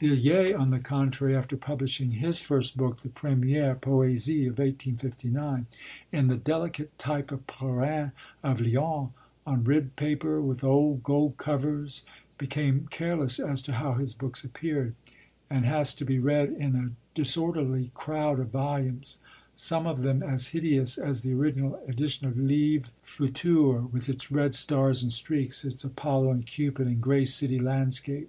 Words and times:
Villiers, 0.00 0.54
on 0.54 0.68
the 0.68 0.78
contrary, 0.80 1.34
after 1.34 1.56
publishing 1.56 2.10
his 2.10 2.42
first 2.42 2.76
book, 2.76 2.98
the 2.98 3.08
Premières 3.08 3.80
Poésies 3.80 4.40
of 4.46 4.58
1859, 4.58 5.64
in 6.12 6.26
the 6.26 6.36
delicate 6.36 6.98
type 6.98 7.32
of 7.32 7.46
Perrin 7.46 8.12
of 8.42 8.60
Lyons, 8.60 9.12
on 9.46 9.64
ribbed 9.64 9.96
paper, 9.96 10.42
with 10.42 10.62
old 10.62 11.02
gold 11.02 11.38
covers, 11.38 12.02
became 12.36 12.86
careless 12.90 13.40
as 13.40 13.62
to 13.62 13.72
how 13.72 13.94
his 13.94 14.12
books 14.12 14.44
appeared, 14.44 14.94
and 15.48 15.64
has 15.64 15.94
to 15.94 16.04
be 16.04 16.18
read 16.18 16.50
in 16.50 16.76
a 16.76 16.90
disorderly 17.14 17.90
crowd 17.94 18.38
of 18.40 18.48
volumes, 18.50 19.16
some 19.56 19.86
of 19.86 20.02
them 20.02 20.22
as 20.22 20.48
hideous 20.48 20.98
as 20.98 21.22
the 21.22 21.32
original 21.32 21.82
edition 21.88 22.26
of 22.26 22.36
L'Eve 22.36 22.90
Future, 23.02 23.80
with 23.80 24.10
its 24.10 24.30
red 24.30 24.52
stars 24.52 25.02
and 25.02 25.14
streaks, 25.14 25.64
its 25.64 25.82
Apollo 25.82 26.30
and 26.32 26.46
Cupid 26.46 26.86
and 26.86 27.00
grey 27.00 27.24
city 27.24 27.58
landscape. 27.58 28.28